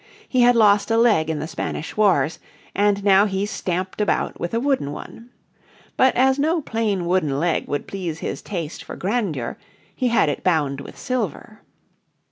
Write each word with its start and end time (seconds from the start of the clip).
He 0.27 0.41
had 0.41 0.55
lost 0.55 0.89
a 0.89 0.97
leg 0.97 1.29
in 1.29 1.37
the 1.37 1.47
Spanish 1.47 1.95
Wars, 1.95 2.39
and 2.73 3.03
now 3.03 3.27
he 3.27 3.45
stamped 3.45 4.01
about 4.01 4.39
with 4.39 4.51
a 4.55 4.59
wooden 4.59 4.91
one. 4.91 5.29
But 5.95 6.15
as 6.15 6.39
no 6.39 6.59
plain 6.59 7.05
wooden 7.05 7.39
leg 7.39 7.67
would 7.67 7.85
please 7.85 8.17
his 8.17 8.41
taste 8.41 8.83
for 8.83 8.95
grandeur 8.95 9.59
he 9.95 10.07
had 10.07 10.27
it 10.27 10.43
bound 10.43 10.81
with 10.81 10.97
silver. 10.97 11.61